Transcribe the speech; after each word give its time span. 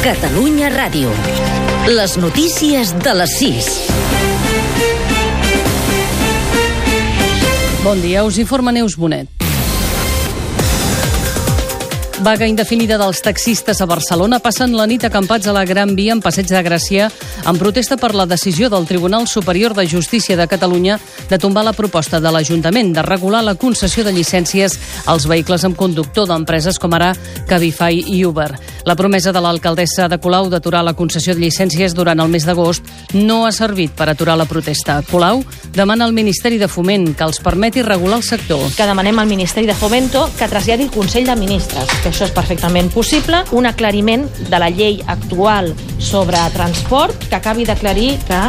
Catalunya 0.00 0.70
Ràdio. 0.72 1.10
Les 1.92 2.14
notícies 2.16 2.94
de 3.04 3.12
les 3.18 3.34
6. 3.36 3.66
Bon 7.84 8.00
dia, 8.00 8.24
us 8.24 8.38
informa 8.40 8.72
Neus 8.72 8.96
Bonet. 8.96 9.28
Vaga 12.20 12.44
indefinida 12.44 12.98
dels 13.00 13.22
taxistes 13.24 13.78
a 13.80 13.86
Barcelona 13.88 14.42
passen 14.44 14.74
la 14.76 14.84
nit 14.84 15.06
acampats 15.08 15.46
a 15.48 15.54
la 15.56 15.62
Gran 15.64 15.94
Via 15.96 16.12
en 16.12 16.20
Passeig 16.20 16.50
de 16.50 16.60
Gràcia 16.60 17.06
en 17.48 17.56
protesta 17.56 17.96
per 17.96 18.10
la 18.12 18.26
decisió 18.28 18.68
del 18.68 18.84
Tribunal 18.84 19.24
Superior 19.26 19.72
de 19.72 19.86
Justícia 19.88 20.36
de 20.36 20.46
Catalunya 20.46 20.98
de 21.30 21.38
tombar 21.38 21.64
la 21.64 21.72
proposta 21.72 22.20
de 22.20 22.28
l'Ajuntament 22.28 22.92
de 22.92 23.02
regular 23.06 23.40
la 23.42 23.54
concessió 23.54 24.04
de 24.04 24.12
llicències 24.12 24.76
als 25.06 25.24
vehicles 25.30 25.64
amb 25.64 25.78
conductor 25.80 26.28
d'empreses 26.28 26.76
com 26.78 26.92
ara 26.92 27.14
Cabify 27.48 28.04
i 28.12 28.20
Uber. 28.28 28.50
La 28.84 28.96
promesa 28.96 29.32
de 29.32 29.40
l'alcaldessa 29.40 30.08
de 30.08 30.20
Colau 30.20 30.50
d'aturar 30.52 30.84
la 30.84 30.94
concessió 30.94 31.32
de 31.34 31.40
llicències 31.40 31.96
durant 31.96 32.20
el 32.20 32.28
mes 32.28 32.44
d'agost 32.44 32.84
no 33.16 33.46
ha 33.46 33.52
servit 33.52 33.96
per 33.96 34.10
aturar 34.10 34.36
la 34.36 34.48
protesta. 34.48 35.00
Colau 35.08 35.40
demana 35.72 36.04
al 36.04 36.12
Ministeri 36.12 36.60
de 36.60 36.68
Foment 36.68 37.14
que 37.16 37.24
els 37.24 37.40
permeti 37.40 37.80
regular 37.80 38.20
el 38.20 38.28
sector. 38.28 38.60
que 38.76 38.86
demanem 38.86 39.18
al 39.18 39.26
Ministeri 39.26 39.66
de 39.66 39.74
Fomento 39.74 40.28
que 40.36 40.48
traslladi 40.48 40.84
el 40.84 40.90
Consell 40.90 41.24
de 41.24 41.36
Ministres, 41.36 41.88
que 42.02 42.09
això 42.10 42.26
és 42.26 42.34
perfectament 42.34 42.90
possible, 42.92 43.44
un 43.56 43.66
aclariment 43.70 44.26
de 44.48 44.58
la 44.58 44.70
llei 44.70 45.00
actual 45.06 45.72
sobre 45.98 46.38
transport 46.54 47.28
que 47.28 47.38
acabi 47.38 47.66
d'aclarir 47.68 48.16
que 48.26 48.42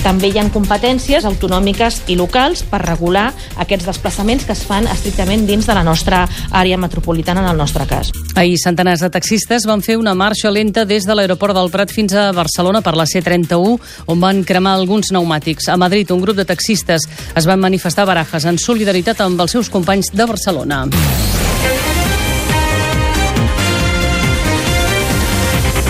també 0.00 0.30
hi 0.30 0.38
ha 0.40 0.46
competències 0.52 1.26
autonòmiques 1.28 2.00
i 2.08 2.16
locals 2.16 2.62
per 2.64 2.80
regular 2.82 3.26
aquests 3.60 3.84
desplaçaments 3.88 4.46
que 4.48 4.54
es 4.56 4.62
fan 4.64 4.88
estrictament 4.88 5.44
dins 5.48 5.68
de 5.68 5.76
la 5.76 5.84
nostra 5.84 6.22
àrea 6.50 6.78
metropolitana, 6.80 7.42
en 7.44 7.50
el 7.50 7.60
nostre 7.60 7.84
cas. 7.90 8.12
Ahir 8.34 8.56
centenars 8.62 9.04
de 9.04 9.10
taxistes 9.12 9.66
van 9.68 9.84
fer 9.84 9.98
una 10.00 10.14
marxa 10.16 10.50
lenta 10.50 10.86
des 10.88 11.04
de 11.04 11.16
l'aeroport 11.16 11.56
del 11.56 11.70
Prat 11.70 11.92
fins 11.92 12.16
a 12.16 12.30
Barcelona 12.32 12.80
per 12.80 12.96
la 12.96 13.04
C31, 13.04 13.76
on 14.06 14.24
van 14.24 14.42
cremar 14.44 14.78
alguns 14.78 15.12
pneumàtics. 15.12 15.68
A 15.68 15.76
Madrid, 15.76 16.10
un 16.16 16.24
grup 16.24 16.38
de 16.40 16.48
taxistes 16.48 17.04
es 17.36 17.46
van 17.46 17.60
manifestar 17.60 18.06
a 18.06 18.12
Barajas 18.14 18.48
en 18.48 18.58
solidaritat 18.58 19.20
amb 19.20 19.40
els 19.40 19.58
seus 19.58 19.68
companys 19.68 20.14
de 20.14 20.24
Barcelona. 20.32 20.86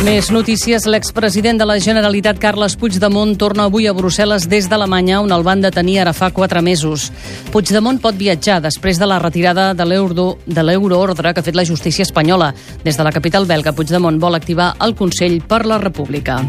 Més 0.01 0.31
notícies. 0.33 0.87
L'expresident 0.89 1.59
de 1.61 1.67
la 1.69 1.77
Generalitat, 1.77 2.39
Carles 2.41 2.73
Puigdemont, 2.81 3.35
torna 3.37 3.67
avui 3.69 3.85
a 3.85 3.93
Brussel·les 3.93 4.47
des 4.49 4.65
d'Alemanya, 4.65 5.19
on 5.21 5.35
el 5.37 5.45
van 5.45 5.61
detenir 5.61 5.99
ara 6.01 6.15
fa 6.17 6.31
quatre 6.33 6.63
mesos. 6.65 7.11
Puigdemont 7.53 8.01
pot 8.01 8.17
viatjar 8.17 8.63
després 8.65 8.97
de 8.97 9.09
la 9.11 9.19
retirada 9.21 9.75
de 9.77 9.85
l'euro 9.85 10.39
de 10.47 10.65
l'euroordre 10.65 11.35
que 11.35 11.45
ha 11.45 11.49
fet 11.51 11.59
la 11.59 11.69
justícia 11.69 12.07
espanyola. 12.09 12.55
Des 12.83 12.97
de 12.97 13.05
la 13.05 13.13
capital 13.13 13.45
belga, 13.45 13.77
Puigdemont 13.77 14.17
vol 14.17 14.41
activar 14.41 14.73
el 14.81 14.97
Consell 14.97 15.43
per 15.45 15.67
la 15.69 15.77
República. 15.85 16.41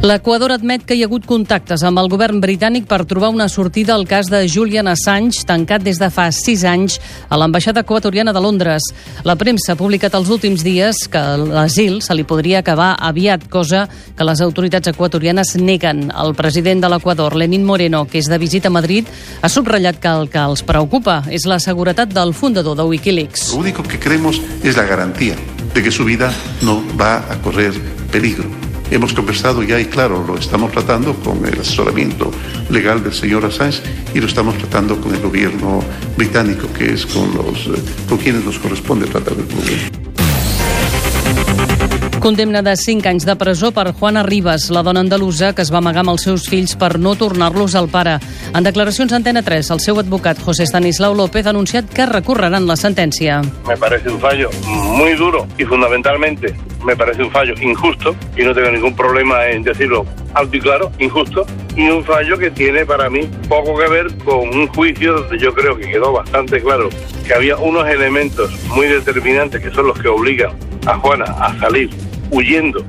L'Equador 0.00 0.48
admet 0.54 0.86
que 0.88 0.96
hi 0.96 1.02
ha 1.04 1.06
hagut 1.10 1.26
contactes 1.28 1.82
amb 1.84 2.00
el 2.00 2.06
govern 2.08 2.38
britànic 2.40 2.86
per 2.88 3.02
trobar 3.04 3.28
una 3.34 3.50
sortida 3.52 3.92
al 3.92 4.06
cas 4.08 4.30
de 4.32 4.38
Julian 4.48 4.88
Assange, 4.88 5.42
tancat 5.44 5.84
des 5.84 5.98
de 6.00 6.08
fa 6.08 6.30
sis 6.32 6.62
anys 6.64 6.96
a 7.28 7.36
l'ambaixada 7.36 7.82
equatoriana 7.84 8.32
de 8.32 8.40
Londres. 8.40 8.86
La 9.28 9.34
premsa 9.36 9.74
ha 9.74 9.76
publicat 9.76 10.16
els 10.16 10.30
últims 10.32 10.64
dies 10.64 11.02
que 11.12 11.20
l'asil 11.42 11.98
se 12.00 12.16
li 12.16 12.24
podria 12.24 12.62
acabar 12.64 12.94
aviat, 12.96 13.44
cosa 13.52 13.82
que 14.16 14.24
les 14.24 14.40
autoritats 14.40 14.88
equatorianes 14.88 15.52
neguen. 15.60 16.06
El 16.16 16.32
president 16.32 16.80
de 16.80 16.92
l'Equador, 16.94 17.36
Lenín 17.36 17.68
Moreno, 17.68 18.06
que 18.08 18.24
és 18.24 18.32
de 18.32 18.40
visita 18.40 18.72
a 18.72 18.76
Madrid, 18.78 19.04
ha 19.42 19.52
subratllat 19.52 20.00
que 20.00 20.16
el 20.16 20.32
que 20.32 20.40
els 20.40 20.64
preocupa 20.64 21.26
és 21.28 21.44
la 21.44 21.60
seguretat 21.60 22.16
del 22.16 22.32
fundador 22.32 22.80
de 22.80 22.88
Wikileaks. 22.88 23.50
Lo 23.52 23.60
único 23.60 23.82
que 23.82 24.00
queremos 24.00 24.40
es 24.64 24.80
la 24.80 24.88
garantía 24.88 25.36
de 25.74 25.82
que 25.82 25.92
su 25.92 26.06
vida 26.06 26.32
no 26.62 26.80
va 26.96 27.18
a 27.28 27.36
correr 27.44 27.76
peligro. 28.10 28.69
Hemos 28.90 29.12
conversado 29.14 29.62
ya 29.62 29.78
y 29.78 29.84
claro, 29.84 30.24
lo 30.26 30.36
estamos 30.36 30.72
tratando 30.72 31.14
con 31.14 31.46
el 31.46 31.60
asesoramiento 31.60 32.30
legal 32.70 33.02
del 33.04 33.12
señor 33.12 33.44
Assange 33.44 33.82
y 34.14 34.20
lo 34.20 34.26
estamos 34.26 34.58
tratando 34.58 35.00
con 35.00 35.14
el 35.14 35.20
gobierno 35.20 35.82
británico, 36.16 36.66
que 36.76 36.92
es 36.92 37.06
con, 37.06 37.32
los, 37.34 37.66
eh, 37.66 37.82
con 38.08 38.18
quienes 38.18 38.44
nos 38.44 38.58
corresponde 38.58 39.06
tratar 39.06 39.34
el 39.34 39.44
problema. 39.44 40.10
Condemna 42.20 42.60
de 42.60 42.76
5 42.76 43.08
anys 43.08 43.24
de 43.24 43.34
presó 43.36 43.70
per 43.72 43.94
Juana 43.94 44.22
Ribas, 44.22 44.68
la 44.68 44.82
dona 44.82 45.00
andalusa 45.00 45.54
que 45.54 45.62
es 45.62 45.70
va 45.72 45.78
amagar 45.78 46.02
amb 46.02 46.12
els 46.12 46.26
seus 46.26 46.44
fills 46.50 46.74
per 46.76 46.98
no 47.00 47.14
tornar-los 47.16 47.74
al 47.78 47.88
pare. 47.88 48.18
En 48.52 48.66
declaracions 48.66 49.14
a 49.14 49.16
Antena 49.16 49.40
3, 49.40 49.70
el 49.72 49.80
seu 49.80 49.96
advocat 50.02 50.42
José 50.44 50.66
Stanislau 50.68 51.16
López 51.16 51.46
ha 51.46 51.54
anunciat 51.54 51.88
que 51.88 52.04
recorreran 52.04 52.68
la 52.68 52.76
sentència. 52.76 53.40
Me 53.66 53.78
parece 53.78 54.10
un 54.10 54.20
fallo 54.20 54.50
muy 54.66 55.14
duro 55.14 55.46
y 55.56 55.64
fundamentalmente 55.64 56.52
me 56.84 56.96
parece 56.96 57.22
un 57.22 57.30
fallo 57.30 57.54
injusto 57.60 58.14
y 58.36 58.42
no 58.42 58.54
tengo 58.54 58.70
ningún 58.70 58.94
problema 58.94 59.46
en 59.48 59.62
decirlo 59.62 60.06
alto 60.34 60.56
y 60.56 60.60
claro, 60.60 60.92
injusto 60.98 61.46
y 61.76 61.88
un 61.88 62.04
fallo 62.04 62.38
que 62.38 62.50
tiene 62.50 62.84
para 62.86 63.10
mí 63.10 63.28
poco 63.48 63.78
que 63.78 63.88
ver 63.88 64.16
con 64.24 64.48
un 64.48 64.66
juicio 64.68 65.14
donde 65.14 65.38
yo 65.38 65.52
creo 65.54 65.76
que 65.76 65.88
quedó 65.88 66.12
bastante 66.12 66.60
claro 66.60 66.88
que 67.26 67.34
había 67.34 67.56
unos 67.56 67.88
elementos 67.88 68.50
muy 68.68 68.86
determinantes 68.86 69.62
que 69.62 69.70
son 69.70 69.86
los 69.86 69.98
que 69.98 70.08
obligan 70.08 70.52
a 70.86 70.96
Juana 70.96 71.24
a 71.24 71.58
salir 71.58 71.90
huyendo 72.30 72.84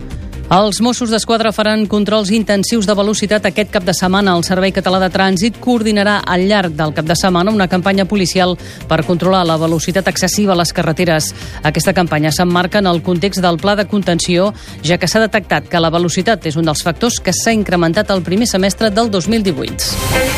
Els 0.51 0.81
Mossos 0.83 1.07
d'Esquadra 1.07 1.53
faran 1.55 1.85
controls 1.87 2.27
intensius 2.35 2.83
de 2.83 2.91
velocitat 2.99 3.45
aquest 3.47 3.69
cap 3.71 3.85
de 3.87 3.93
setmana. 3.95 4.33
El 4.35 4.43
Servei 4.43 4.73
Català 4.75 4.99
de 4.99 5.07
Trànsit 5.07 5.61
coordinarà 5.63 6.17
al 6.27 6.43
llarg 6.49 6.75
del 6.75 6.91
cap 6.97 7.07
de 7.07 7.15
setmana 7.15 7.53
una 7.55 7.69
campanya 7.71 8.03
policial 8.03 8.57
per 8.89 9.05
controlar 9.07 9.45
la 9.47 9.55
velocitat 9.55 10.11
excessiva 10.11 10.51
a 10.51 10.59
les 10.59 10.75
carreteres. 10.75 11.31
Aquesta 11.63 11.95
campanya 11.95 12.35
s'emmarca 12.35 12.83
en 12.83 12.91
el 12.91 12.99
context 12.99 13.39
del 13.39 13.61
pla 13.63 13.77
de 13.79 13.87
contenció, 13.87 14.51
ja 14.83 14.99
que 14.99 15.07
s'ha 15.07 15.23
detectat 15.23 15.71
que 15.71 15.79
la 15.79 15.93
velocitat 15.95 16.43
és 16.51 16.59
un 16.59 16.67
dels 16.67 16.83
factors 16.83 17.23
que 17.23 17.31
s'ha 17.31 17.55
incrementat 17.55 18.11
el 18.11 18.19
primer 18.19 18.51
semestre 18.51 18.91
del 18.91 19.07
2018. 19.07 20.30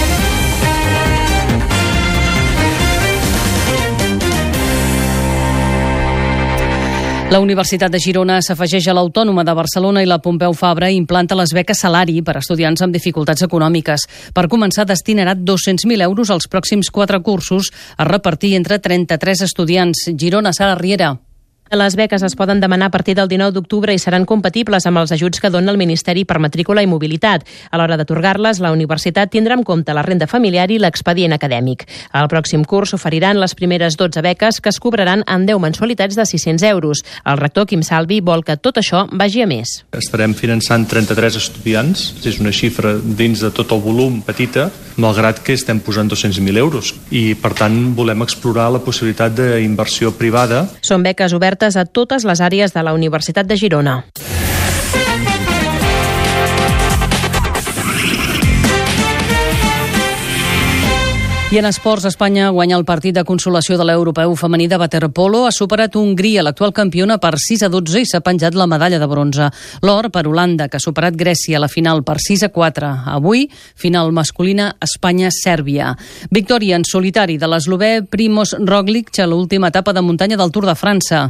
La 7.33 7.39
Universitat 7.41 7.89
de 7.89 7.97
Girona 7.97 8.35
s'afegeix 8.45 8.85
a 8.91 8.93
l'Autònoma 8.93 9.41
de 9.47 9.55
Barcelona 9.57 10.03
i 10.03 10.09
la 10.09 10.19
Pompeu 10.21 10.53
Fabra 10.53 10.91
implanta 10.93 11.33
les 11.39 11.49
beques 11.57 11.81
salari 11.81 12.19
per 12.21 12.35
a 12.37 12.43
estudiants 12.43 12.85
amb 12.85 12.93
dificultats 12.93 13.47
econòmiques. 13.47 14.05
Per 14.37 14.45
començar, 14.53 14.85
destinarà 14.85 15.33
200.000 15.33 16.05
euros 16.05 16.29
als 16.29 16.45
pròxims 16.45 16.93
quatre 16.93 17.23
cursos 17.25 17.73
a 17.97 18.05
repartir 18.05 18.53
entre 18.53 18.77
33 18.77 19.47
estudiants. 19.49 20.11
Girona, 20.13 20.53
Sara 20.53 20.77
Riera. 20.77 21.15
Les 21.73 21.95
beques 21.97 22.21
es 22.21 22.35
poden 22.37 22.59
demanar 22.61 22.85
a 22.85 22.91
partir 22.91 23.15
del 23.17 23.27
19 23.27 23.49
d'octubre 23.55 23.93
i 23.95 23.97
seran 23.97 24.27
compatibles 24.29 24.85
amb 24.85 24.99
els 25.01 25.11
ajuts 25.15 25.41
que 25.41 25.49
dona 25.49 25.71
el 25.71 25.79
Ministeri 25.81 26.21
per 26.21 26.37
matrícula 26.37 26.83
i 26.85 26.89
mobilitat. 26.89 27.47
A 27.73 27.79
l'hora 27.79 27.97
d'atorgar-les, 27.97 28.59
la 28.61 28.69
universitat 28.75 29.31
tindrà 29.33 29.57
en 29.57 29.63
compte 29.65 29.95
la 29.97 30.03
renda 30.05 30.27
familiar 30.29 30.67
i 30.69 30.77
l'expedient 30.77 31.33
acadèmic. 31.33 31.87
Al 32.13 32.29
pròxim 32.29 32.61
curs 32.69 32.93
s'oferiran 32.93 33.39
les 33.41 33.57
primeres 33.57 33.97
12 33.97 34.21
beques 34.21 34.61
que 34.61 34.69
es 34.69 34.77
cobraran 34.77 35.23
en 35.25 35.47
10 35.47 35.63
mensualitats 35.63 36.13
de 36.13 36.27
600 36.29 36.61
euros. 36.69 37.01
El 37.25 37.41
rector 37.41 37.65
Quim 37.65 37.81
Salvi 37.81 38.21
vol 38.21 38.45
que 38.45 38.59
tot 38.61 38.77
això 38.77 39.07
vagi 39.09 39.41
a 39.41 39.49
més. 39.49 39.79
Estarem 39.97 40.37
finançant 40.37 40.85
33 40.85 41.39
estudiants, 41.41 42.05
és 42.21 42.37
una 42.37 42.53
xifra 42.53 42.99
dins 43.01 43.41
de 43.41 43.49
tot 43.49 43.73
el 43.73 43.81
volum 43.81 44.21
petita, 44.21 44.69
malgrat 45.01 45.41
que 45.41 45.57
estem 45.57 45.81
posant 45.81 46.05
200.000 46.05 46.61
euros. 46.61 46.93
I, 47.09 47.33
per 47.33 47.55
tant, 47.57 47.95
volem 47.97 48.21
explorar 48.21 48.69
la 48.75 48.85
possibilitat 48.85 49.33
d'inversió 49.33 50.13
privada. 50.13 50.67
Són 50.85 51.01
beques 51.01 51.33
obertes 51.33 51.62
a 51.63 51.85
totes 51.87 52.27
les 52.27 52.43
àrees 52.43 52.75
de 52.75 52.83
la 52.83 52.93
Universitat 52.93 53.47
de 53.47 53.55
Girona. 53.55 54.01
I 61.53 61.59
en 61.59 61.67
esports, 61.69 62.07
Espanya 62.09 62.47
guanya 62.49 62.79
el 62.79 62.83
partit 62.83 63.13
de 63.13 63.21
consolació 63.29 63.75
de 63.77 63.85
l'europeu 63.85 64.31
femení 64.33 64.65
de 64.65 64.77
waterpolo. 64.81 65.43
Ha 65.45 65.51
superat 65.53 65.93
Hongria, 65.93 66.41
l'actual 66.41 66.71
campiona, 66.73 67.19
per 67.21 67.35
6 67.37 67.67
a 67.67 67.69
12 67.69 67.99
i 68.01 68.07
s'ha 68.09 68.23
penjat 68.25 68.55
la 68.57 68.65
medalla 68.65 68.97
de 68.97 69.05
bronze. 69.05 69.51
L'or 69.85 70.07
per 70.09 70.23
Holanda, 70.25 70.65
que 70.65 70.79
ha 70.79 70.81
superat 70.81 71.13
Grècia 71.13 71.59
a 71.59 71.61
la 71.61 71.69
final 71.69 72.01
per 72.01 72.15
6 72.17 72.47
a 72.47 72.49
4. 72.49 72.89
Avui, 73.13 73.43
final 73.75 74.09
masculina 74.11 74.71
Espanya-Sèrbia. 74.81 75.91
Victòria 76.31 76.79
en 76.81 76.87
solitari 76.89 77.37
de 77.37 77.45
l'eslové 77.45 77.91
Primoz 78.01 78.55
Roglic 78.57 79.13
a 79.19 79.29
l'última 79.29 79.69
etapa 79.69 79.93
de 79.93 80.01
muntanya 80.01 80.41
del 80.41 80.49
Tour 80.49 80.65
de 80.65 80.73
França. 80.73 81.21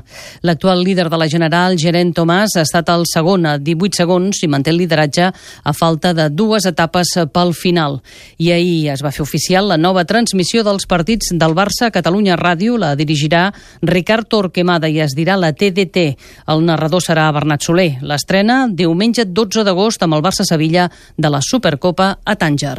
L'actual 0.41 0.85
líder 0.87 1.09
de 1.09 1.19
la 1.19 1.27
General, 1.27 1.75
Geraint 1.75 2.15
Tomàs, 2.15 2.55
ha 2.55 2.63
estat 2.63 2.93
el 2.95 3.03
segon 3.11 3.43
a 3.43 3.57
18 3.57 3.99
segons 3.99 4.39
i 4.39 4.47
manté 4.47 4.71
el 4.71 4.79
lideratge 4.79 5.33
a 5.35 5.75
falta 5.75 6.15
de 6.15 6.29
dues 6.31 6.63
etapes 6.63 7.11
pel 7.27 7.51
final. 7.51 7.99
I 8.39 8.53
ahir 8.55 8.93
es 8.95 9.03
va 9.03 9.11
fer 9.11 9.27
oficial 9.27 9.67
la 9.67 9.75
nova 9.75 10.07
transmissió 10.13 10.61
dels 10.65 10.85
partits 10.89 11.33
del 11.33 11.55
Barça 11.57 11.87
a 11.89 11.93
Catalunya 11.93 12.37
Ràdio. 12.37 12.77
La 12.77 12.93
dirigirà 12.99 13.47
Ricard 13.81 14.29
Torquemada 14.29 14.89
i 14.91 14.99
es 15.01 15.15
dirà 15.17 15.39
la 15.39 15.53
TDT. 15.57 16.05
El 16.53 16.65
narrador 16.67 17.01
serà 17.01 17.25
Bernat 17.33 17.65
Soler. 17.65 17.97
L'estrena 18.05 18.67
diumenge 18.69 19.25
12 19.25 19.65
d'agost 19.65 20.05
amb 20.05 20.19
el 20.19 20.25
Barça-Sevilla 20.25 20.89
de 21.17 21.33
la 21.33 21.41
Supercopa 21.41 22.13
a 22.23 22.37
Tànger. 22.37 22.77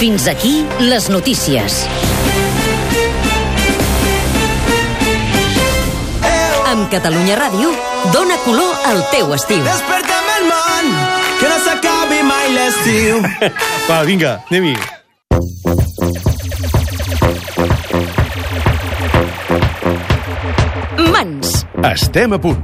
Fins 0.00 0.26
aquí 0.26 0.56
les 0.80 1.10
notícies. 1.12 1.84
Amb 6.72 6.88
Catalunya 6.90 7.36
Ràdio 7.36 7.70
dona 8.14 8.40
color 8.46 8.86
al 8.88 9.04
teu 9.12 9.34
estiu. 9.36 9.60
Despertem 9.66 10.30
el 10.38 10.46
món, 10.48 10.94
que 11.42 11.48
no 11.50 11.58
s'acabi 11.66 12.18
mai 12.22 12.50
l'estiu. 12.54 13.22
Va, 13.88 14.02
vinga, 14.06 14.36
anem-hi. 14.46 14.76
Mans. 21.10 21.64
Estem 21.90 22.38
a 22.38 22.38
punt. 22.38 22.62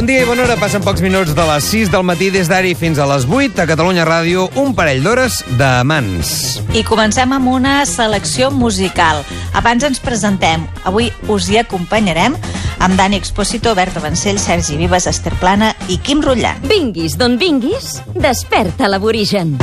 Bon 0.00 0.06
dia 0.08 0.22
i 0.22 0.24
bona 0.24 0.46
hora. 0.46 0.54
Passen 0.56 0.80
pocs 0.80 1.02
minuts 1.04 1.34
de 1.36 1.44
les 1.44 1.66
6 1.68 1.90
del 1.92 2.06
matí 2.08 2.30
des 2.32 2.48
d'ara 2.48 2.70
fins 2.72 2.96
a 2.96 3.04
les 3.04 3.26
8 3.28 3.58
a 3.60 3.66
Catalunya 3.68 4.06
Ràdio, 4.08 4.46
un 4.56 4.70
parell 4.72 5.02
d'hores 5.04 5.42
de 5.58 5.68
mans. 5.84 6.30
I 6.72 6.80
comencem 6.88 7.34
amb 7.36 7.50
una 7.52 7.74
selecció 7.84 8.48
musical. 8.50 9.20
Abans 9.52 9.84
ens 9.84 10.00
presentem. 10.00 10.64
Avui 10.88 11.10
us 11.28 11.50
hi 11.50 11.58
acompanyarem 11.60 12.32
amb 12.80 12.96
Dani 12.96 13.20
Expósito, 13.20 13.74
Berta 13.76 14.00
Vancell, 14.00 14.40
Sergi 14.40 14.78
Vives, 14.80 15.04
Esther 15.04 15.34
Plana 15.36 15.74
i 15.92 15.98
Quim 16.00 16.24
Rutllant. 16.24 16.64
Vinguis 16.64 17.18
d'on 17.20 17.36
vinguis, 17.36 17.98
desperta 18.16 18.88
l'aborigen. 18.88 19.58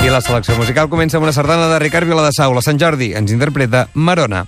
I 0.00 0.08
la 0.08 0.22
selecció 0.24 0.56
musical 0.56 0.88
comença 0.88 1.20
amb 1.20 1.28
una 1.28 1.36
sardana 1.36 1.68
de 1.68 1.84
Ricard 1.84 2.08
Viladasau. 2.08 2.56
La 2.56 2.64
Sant 2.64 2.80
Jordi 2.80 3.12
ens 3.12 3.36
interpreta 3.36 3.90
Marona. 3.92 4.46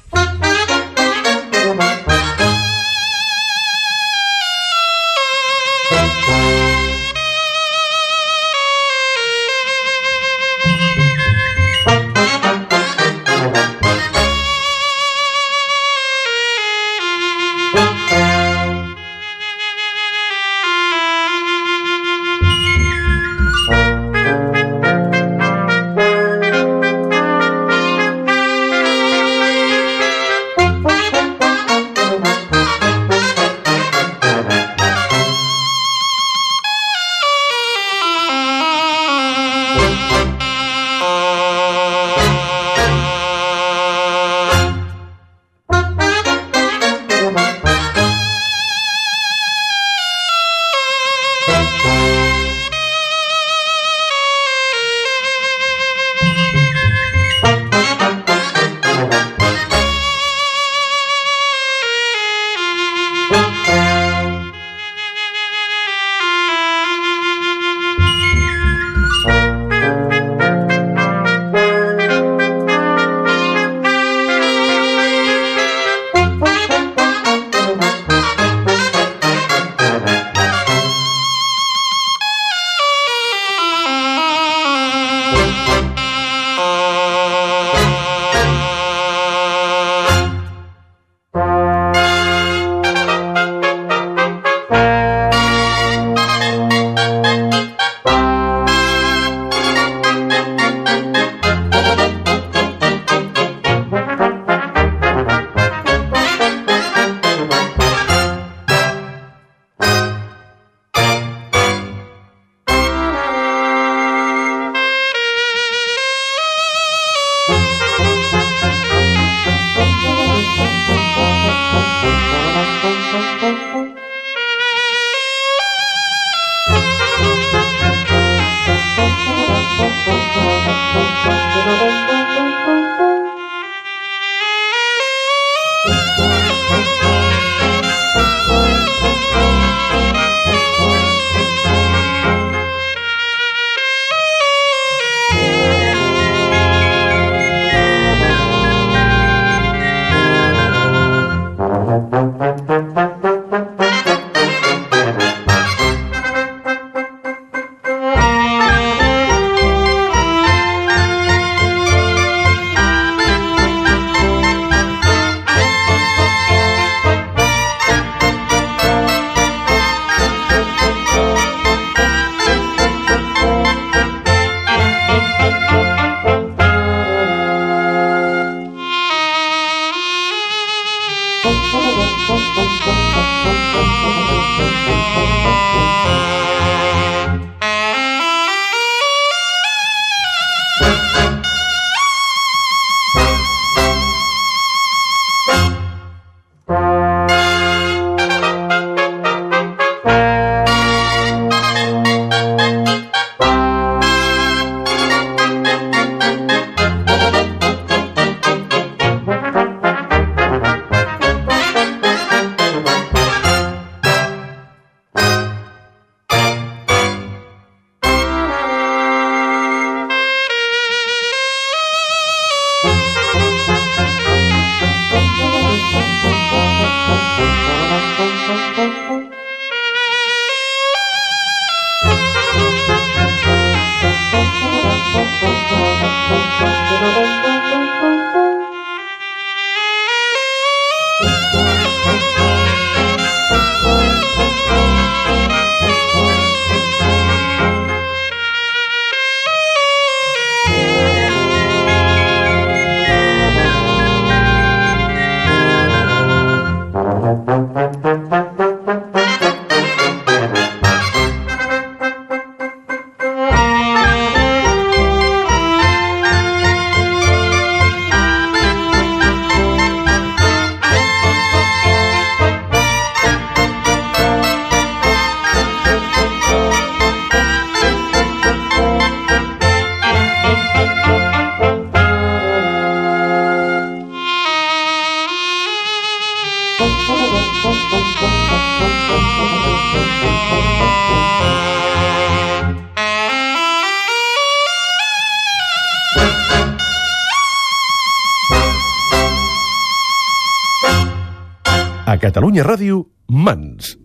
Catalunya 302.32 302.64
Ràdio, 302.64 303.12
Mans. 303.28 304.00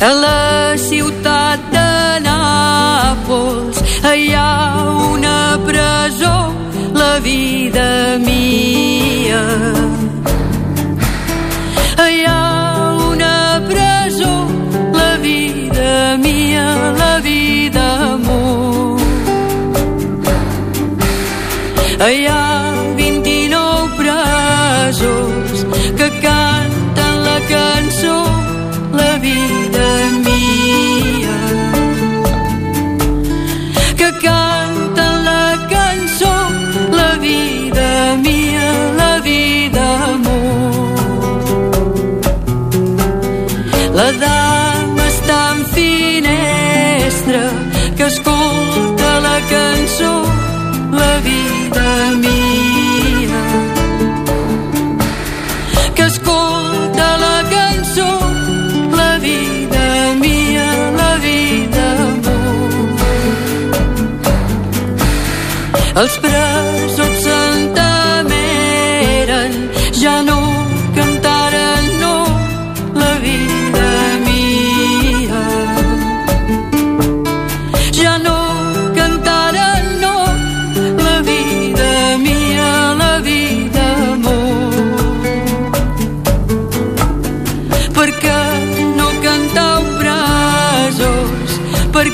Hello 0.00 0.39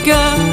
girl. 0.06 0.45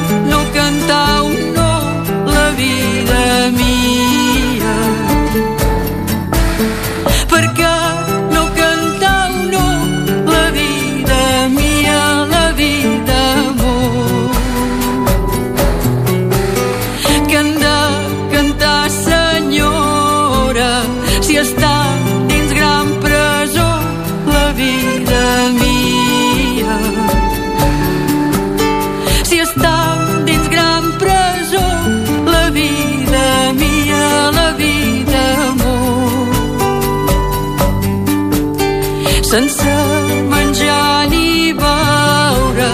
sense 39.34 39.75
menjar 40.32 41.10
ni 41.12 41.52
beure, 41.62 42.72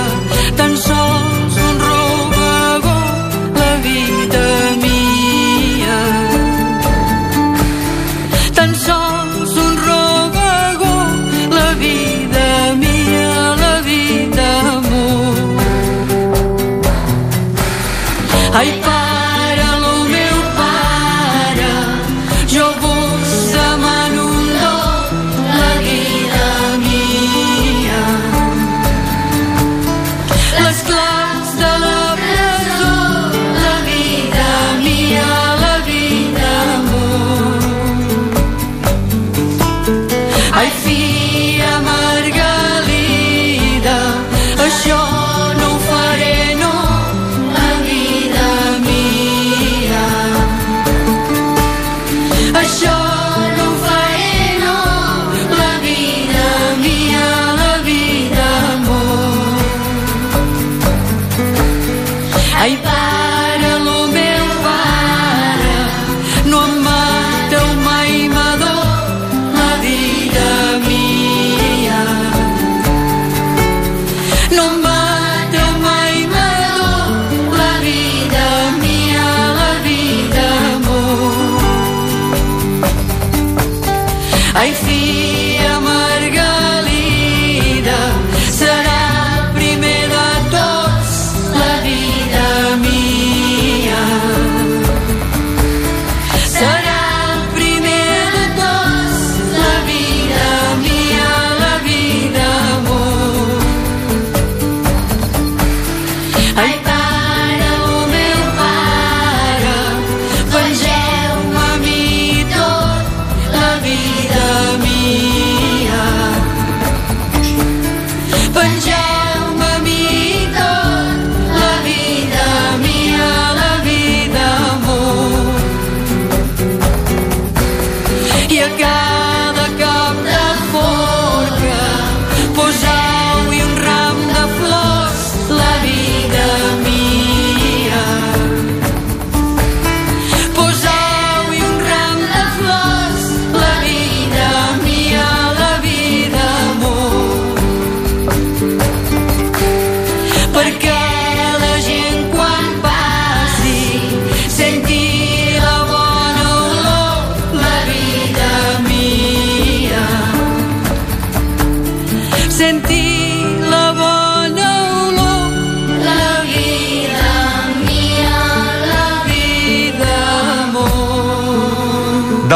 tan 0.58 0.74
sols 0.86 1.56
un 1.68 1.76
robador 1.88 3.06
la 3.60 3.74
vida 3.86 4.46
mia. 4.84 6.00
Tan 8.58 8.72
sols 8.86 9.54
un 9.66 9.74
robador 9.88 11.08
la 11.58 11.70
vida 11.84 12.48
mia, 12.84 13.32
la 13.64 13.76
vida 13.90 14.48
amor. 14.76 15.36
Ai, 18.60 18.70
pare, 18.84 19.09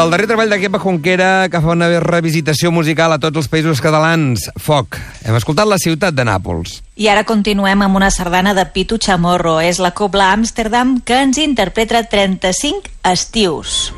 Del 0.04 0.10
darrer 0.10 0.26
treball 0.28 0.50
de 0.52 0.58
Kepa 0.60 0.76
Junquera, 0.82 1.28
que 1.48 1.60
fa 1.64 1.72
una 1.72 1.86
revisitació 2.02 2.68
musical 2.68 3.14
a 3.14 3.16
tots 3.16 3.40
els 3.40 3.46
països 3.48 3.80
catalans, 3.80 4.50
Foc. 4.60 4.98
Hem 5.24 5.38
escoltat 5.38 5.64
la 5.64 5.78
ciutat 5.80 6.12
de 6.12 6.26
Nàpols. 6.28 6.74
I 7.00 7.08
ara 7.08 7.22
continuem 7.24 7.86
amb 7.86 7.96
una 7.96 8.10
sardana 8.12 8.52
de 8.52 8.66
Pitu 8.74 9.00
Chamorro. 9.00 9.56
És 9.64 9.80
la 9.80 9.94
Cobla 9.96 10.34
Amsterdam 10.36 10.98
que 11.00 11.22
ens 11.24 11.40
interpreta 11.40 12.04
35 12.04 12.92
estius. 13.14 13.94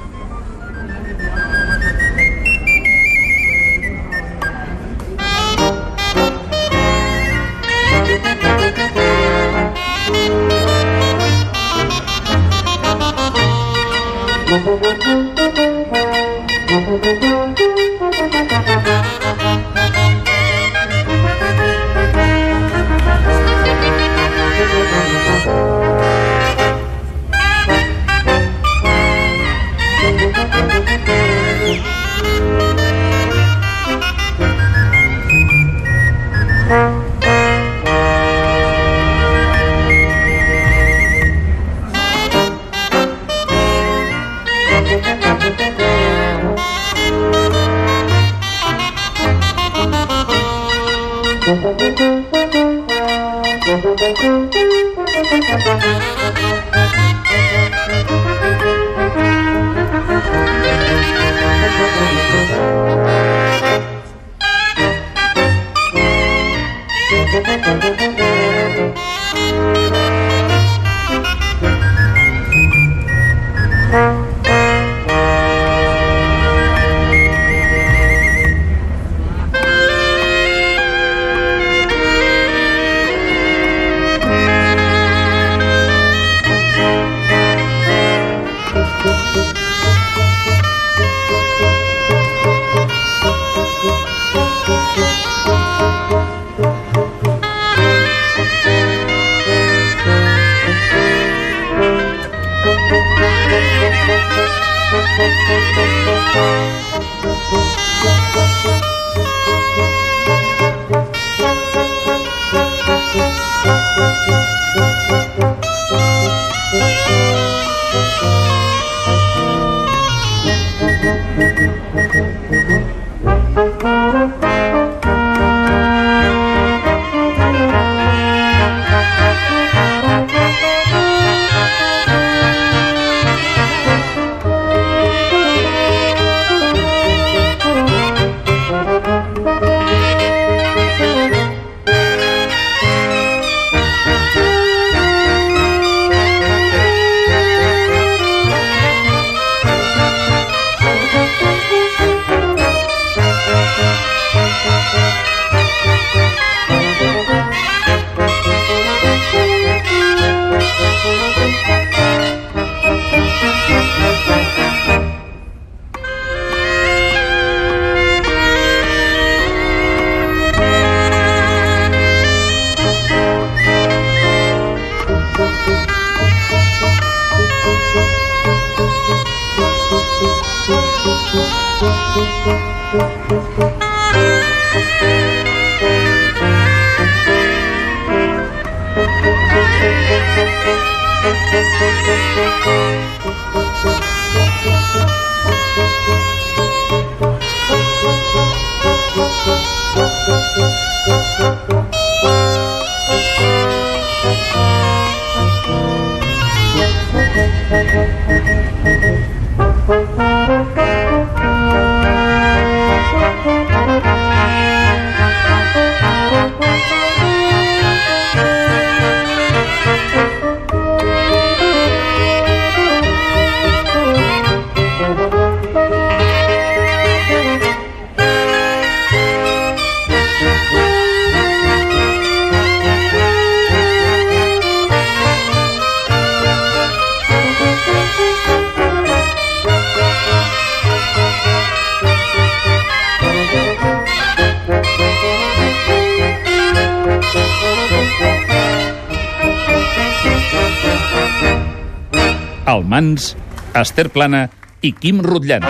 Almans, 252.66 253.37
Esther 253.74 254.11
Plana 254.11 254.48
i 254.83 254.92
Quim 254.92 255.22
Rutllant. 255.22 255.64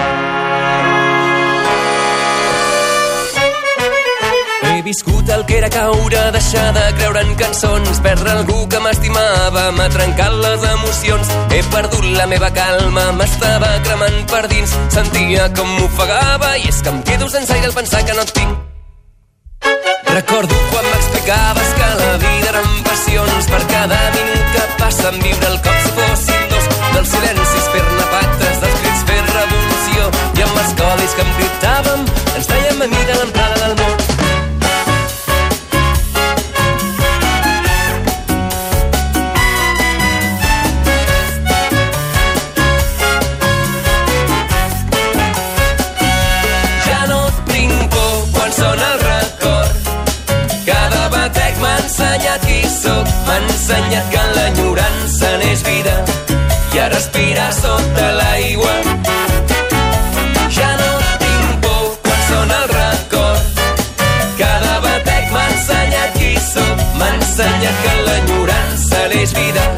He 4.66 4.82
viscut 4.82 5.28
el 5.30 5.44
que 5.46 5.58
era 5.58 5.68
caure, 5.70 6.22
deixar 6.32 6.72
de 6.74 6.84
creure 6.98 7.22
en 7.22 7.34
cançons, 7.38 8.00
perdre 8.04 8.32
algú 8.32 8.64
que 8.72 8.80
m'estimava, 8.80 9.66
m'ha 9.76 9.88
trencat 9.92 10.38
les 10.40 10.64
emocions. 10.72 11.34
He 11.52 11.60
perdut 11.74 12.06
la 12.16 12.26
meva 12.30 12.50
calma, 12.56 13.10
m'estava 13.18 13.74
cremant 13.84 14.22
per 14.32 14.46
dins, 14.52 14.72
sentia 14.96 15.50
com 15.58 15.68
m'ofegava 15.76 16.56
i 16.62 16.70
és 16.72 16.80
que 16.80 16.94
em 16.94 17.02
quedo 17.10 17.28
sense 17.28 17.52
aire 17.52 17.70
al 17.70 17.76
pensar 17.76 18.02
que 18.08 18.16
no 18.16 18.24
et 18.24 18.32
tinc. 18.40 18.64
Recordo 20.16 20.56
quan 20.72 20.86
m'explicaves 20.88 21.74
que 21.76 21.92
la 22.00 22.16
vida 22.24 22.48
eren 22.54 22.82
passions 22.88 23.52
per 23.52 23.62
cada 23.68 24.00
minut 24.16 24.50
que 24.56 24.66
passa 24.80 25.12
en 25.12 25.22
viure 25.26 25.52
el 25.52 25.62
cop 25.66 25.84
si 25.84 25.94
fossin 26.00 26.35
dels 26.94 27.08
silencis 27.14 27.70
fer-ne 27.74 28.06
pactes, 28.14 28.60
dels 28.64 28.78
crits 28.82 29.06
fer 29.10 29.22
revolució. 29.30 30.10
I 30.38 30.46
amb 30.48 30.62
els 30.64 30.76
codis 30.82 31.16
que 31.16 31.26
encriptàvem 31.28 32.06
ens 32.36 32.52
fèiem 32.52 32.82
a 32.82 32.92
mida 32.96 33.20
l'entrada 33.22 33.62
del 33.64 33.80
món. 33.82 33.96
Ensenyat 51.86 52.42
qui 52.44 52.60
sóc, 52.68 53.08
m'ha 53.26 53.36
ensenyat 53.46 54.10
que 54.12 54.24
l'enyorança 54.36 54.65
respirar 56.96 57.52
sota 57.52 58.06
l'aigua. 58.18 58.74
Ja 60.56 60.70
no 60.80 60.92
tinc 61.22 61.48
por 61.64 61.84
quan 62.02 62.20
sona 62.28 62.60
el 62.62 62.68
record. 62.72 63.64
Cada 64.40 64.74
batec 64.84 65.32
m'ha 65.34 65.46
ensenyat 65.54 66.20
qui 66.20 66.34
sóc, 66.52 66.86
m'ha 66.98 67.10
ensenyat 67.18 67.82
que 67.84 67.96
l'enyorança 68.06 69.08
n'és 69.12 69.36
vida 69.40 69.75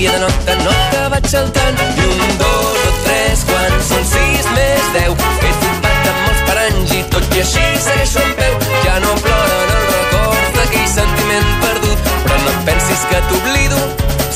canvia 0.00 0.12
de 0.12 0.18
nota 0.18 0.54
nota, 0.64 1.08
vaig 1.10 1.26
saltant. 1.28 1.76
I 1.96 2.04
un, 2.06 2.38
dos 2.38 2.80
o 2.88 2.92
tres, 3.04 3.44
quan 3.44 3.76
són 3.88 4.04
sis 4.12 4.48
més 4.56 4.88
deu, 4.96 5.12
he 5.12 5.52
topat 5.60 6.08
amb 6.12 6.20
molts 6.24 6.42
paranys 6.48 6.94
i 6.96 7.02
tot 7.12 7.36
i 7.36 7.44
així 7.44 7.66
segueixo 7.84 8.24
en 8.24 8.34
peu. 8.40 8.58
Ja 8.86 8.98
no 9.04 9.14
ploren 9.20 9.74
els 9.76 9.88
records 9.94 10.52
d'aquell 10.58 10.90
sentiment 10.96 11.48
perdut, 11.66 12.12
però 12.26 12.42
no 12.46 12.58
pensis 12.68 13.08
que 13.10 13.24
t'oblido, 13.32 13.82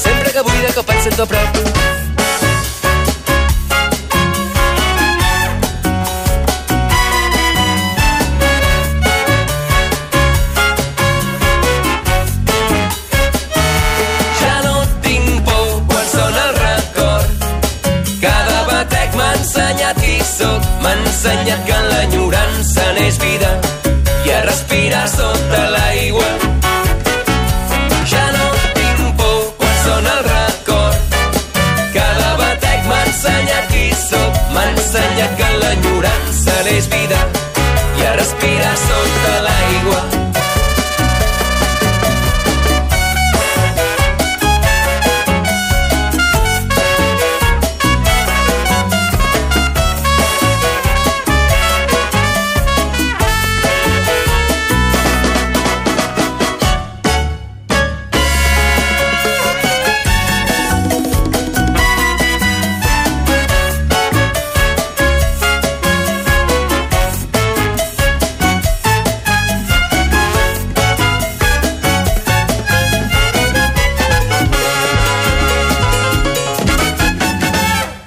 sempre 0.07 0.33
que 0.37 0.48
vull 0.50 0.66
de 0.66 0.74
cop 0.77 0.96
et 0.96 1.07
sento 1.09 1.24
a 1.24 1.33
prop. 1.33 2.04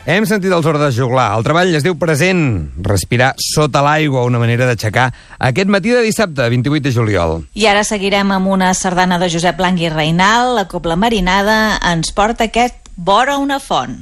Hem 0.08 0.24
sentit 0.24 0.54
els 0.56 0.64
ordres 0.64 0.96
juglar. 0.96 1.34
El 1.36 1.44
treball 1.44 1.74
es 1.76 1.84
diu 1.84 1.98
present. 2.00 2.40
Respirar 2.86 3.34
sota 3.44 3.82
l'aigua, 3.84 4.24
una 4.24 4.40
manera 4.40 4.64
d'aixecar 4.70 5.10
aquest 5.50 5.68
matí 5.68 5.92
de 5.92 6.06
dissabte, 6.06 6.48
28 6.48 6.86
de 6.86 6.94
juliol. 6.96 7.36
I 7.60 7.68
ara 7.68 7.84
seguirem 7.84 8.32
amb 8.32 8.48
una 8.48 8.72
sardana 8.72 9.20
de 9.20 9.28
Josep 9.28 9.60
Blanc 9.60 9.84
i 9.84 9.92
Reinal. 9.92 10.54
La 10.56 10.70
Copla 10.72 10.96
Marinada 10.96 11.76
ens 11.92 12.16
porta 12.16 12.48
aquest 12.48 12.88
Vora 12.96 13.36
una 13.38 13.60
font. 13.60 14.00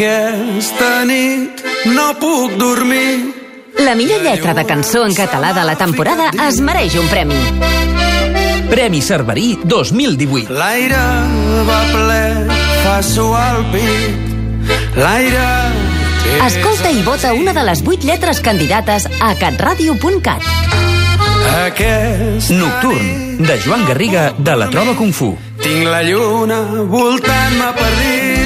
Aquesta 0.00 1.02
nit 1.04 1.58
no 1.92 2.06
puc 2.16 2.54
dormir. 2.56 3.34
La 3.84 3.92
millor 3.92 4.22
lletra 4.24 4.54
de 4.56 4.62
cançó 4.64 5.02
en 5.04 5.12
català 5.12 5.50
de 5.52 5.64
la 5.68 5.74
temporada 5.76 6.30
es 6.46 6.56
mereix 6.64 6.96
un 6.96 7.04
premi. 7.12 7.36
Premi 8.70 9.02
Cerverí 9.04 9.58
2018. 9.60 10.56
L'aire 10.56 11.02
va 11.68 11.82
ple, 11.92 12.22
fa 12.80 12.96
suar 13.04 13.44
el 13.58 13.68
pit. 13.76 14.72
L'aire... 14.96 15.44
Escolta 16.48 16.96
i 16.96 17.04
vota 17.04 17.36
una 17.36 17.52
de 17.52 17.68
les 17.68 17.84
vuit 17.84 18.00
lletres 18.00 18.40
candidates 18.40 19.04
a 19.20 19.34
catradio.cat. 19.36 20.48
Aquest... 21.66 22.56
Nocturn, 22.56 23.44
de 23.44 23.60
Joan 23.60 23.84
Garriga, 23.84 24.30
de 24.32 24.56
la 24.64 24.72
Troba 24.72 24.96
Kung 24.96 25.12
Fu. 25.12 25.34
Tinc 25.60 25.84
la 25.92 26.00
lluna 26.08 26.62
voltant-me 26.88 27.74
per 27.76 27.96
dins. 28.00 28.39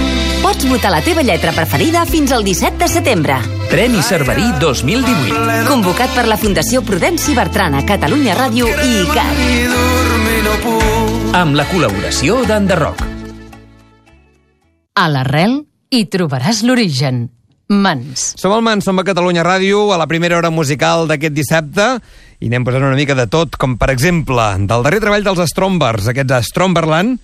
Pots 0.44 0.66
votar 0.68 0.90
la 0.92 1.00
teva 1.00 1.22
lletra 1.24 1.54
preferida 1.56 2.02
fins 2.04 2.28
al 2.36 2.42
17 2.44 2.76
de 2.76 2.86
setembre. 2.92 3.38
Premi 3.70 4.02
Cerverí 4.04 4.44
2018. 4.60 5.64
Convocat 5.70 6.12
per 6.12 6.26
la 6.28 6.36
Fundació 6.36 6.82
Prudenci 6.84 7.32
Bertrana, 7.32 7.80
Catalunya 7.88 8.34
Ràdio 8.36 8.68
i 8.68 8.90
ICAT. 9.06 9.40
Amb 11.40 11.56
la 11.56 11.64
col·laboració 11.70 12.42
d'Enderroc. 12.44 13.00
A 15.00 15.06
l'arrel 15.08 15.64
hi 15.88 16.04
trobaràs 16.12 16.60
l'origen. 16.68 17.30
Mans. 17.72 18.34
Som 18.36 18.52
al 18.52 18.60
Mans, 18.60 18.84
som 18.84 19.00
a 19.00 19.06
Catalunya 19.08 19.40
Ràdio, 19.48 19.88
a 19.94 19.96
la 19.96 20.04
primera 20.06 20.36
hora 20.36 20.52
musical 20.52 21.08
d'aquest 21.08 21.32
dissabte, 21.32 21.88
i 22.44 22.52
anem 22.52 22.68
posant 22.68 22.84
una 22.84 23.00
mica 23.00 23.16
de 23.16 23.24
tot, 23.32 23.56
com 23.56 23.80
per 23.80 23.88
exemple, 23.96 24.44
del 24.68 24.84
darrer 24.84 25.00
treball 25.00 25.24
dels 25.24 25.40
Strombers, 25.48 26.12
aquests 26.12 26.52
Stromberland, 26.52 27.16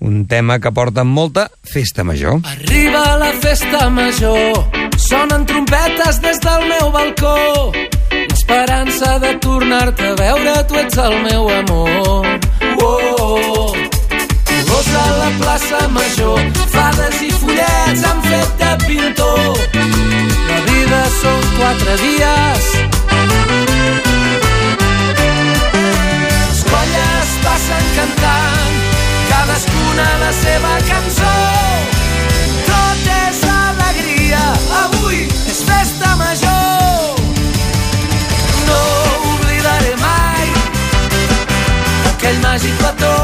un 0.00 0.26
tema 0.26 0.58
que 0.60 0.72
porta 0.72 1.04
molta 1.04 1.50
festa 1.62 2.04
major. 2.04 2.40
Arriba 2.44 3.16
la 3.18 3.32
festa 3.40 3.88
major, 3.90 4.64
sonen 4.96 5.46
trompetes 5.46 6.20
des 6.20 6.40
del 6.40 6.68
meu 6.68 6.90
balcó. 6.92 7.72
L'esperança 8.12 9.18
de 9.18 9.34
tornar-te 9.40 10.12
a 10.12 10.14
veure, 10.14 10.64
tu 10.68 10.78
ets 10.78 10.98
el 10.98 11.22
meu 11.22 11.50
amor. 11.50 12.26
Oh, 12.78 13.14
oh. 13.18 13.46
Colors 14.76 14.94
a 14.94 15.10
la 15.16 15.30
plaça 15.40 15.88
major, 15.88 16.40
fades 16.68 17.20
i 17.24 17.30
follets 17.40 18.02
han 18.04 18.18
fet 18.26 18.50
de 18.60 18.72
pintor. 18.84 19.56
La 20.50 20.58
vida 20.66 20.98
són 21.14 21.40
quatre 21.56 21.94
dies. 22.02 22.66
Les 26.44 26.60
colles 26.68 27.32
passen 27.46 27.88
cantant, 27.96 28.76
cadascuna 29.28 30.06
la 30.22 30.32
seva 30.32 30.72
cançó. 30.88 31.34
Tot 32.68 33.06
és 33.14 33.40
alegria, 33.52 34.42
avui 34.82 35.22
és 35.50 35.60
festa 35.68 36.14
major. 36.20 37.20
No 38.68 38.80
oblidaré 39.32 39.94
mai 40.02 40.50
aquell 42.12 42.40
màgic 42.44 42.74
petó. 42.82 43.16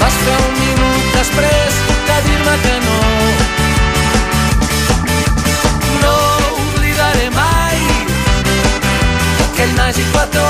Vas 0.00 0.16
fer 0.24 0.36
un 0.48 0.54
minut 0.58 1.14
després 1.18 1.80
de 2.08 2.18
dir-me 2.28 2.56
que 2.64 2.76
no. 2.86 2.98
No 6.04 6.14
oblidaré 6.64 7.28
mai 7.36 7.78
aquell 9.48 9.76
màgic 9.82 10.08
petó. 10.16 10.48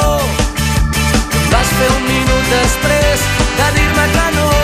Vas 1.51 1.77
fer 1.79 1.91
un 1.99 2.05
minut 2.07 2.53
després 2.55 3.29
de 3.61 3.69
dir-me 3.77 4.60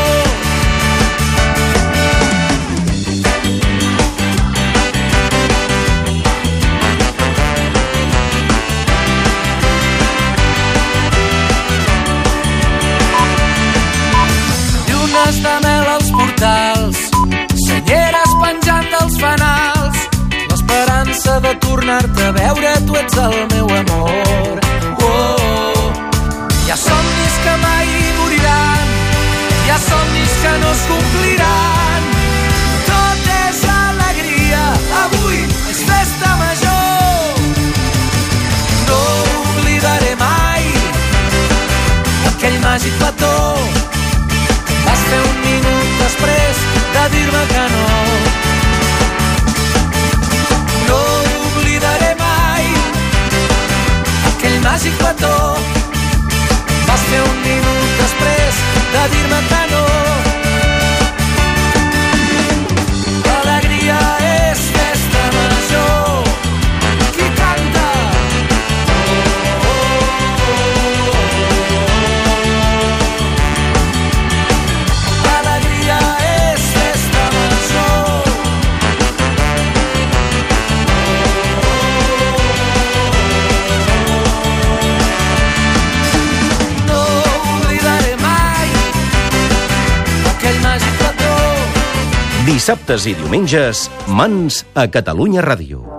Dissabtes 92.67 93.05
i 93.07 93.13
diumenges, 93.15 93.85
Mans 94.11 94.65
a 94.75 94.91
Catalunya 94.91 95.45
Ràdio. 95.47 95.96